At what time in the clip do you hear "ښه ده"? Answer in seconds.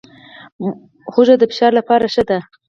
2.13-2.37